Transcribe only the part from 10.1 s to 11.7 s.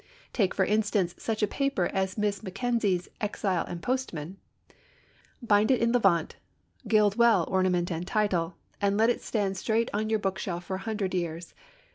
bookshelf for an hundred years.